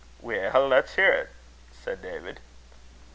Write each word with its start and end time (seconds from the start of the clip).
"Weel, 0.19 0.67
lat's 0.67 0.95
hear't," 0.95 1.29
said 1.71 2.01
David. 2.01 2.39